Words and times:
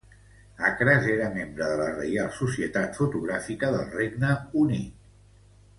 Acres 0.69 1.09
era 1.15 1.27
membre 1.35 1.67
de 1.73 1.77
la 1.81 1.91
Reial 1.99 2.33
Societat 2.39 2.97
Fotogràfica 3.03 3.73
del 3.77 3.87
Regne 4.01 4.35
Unit. 4.65 5.07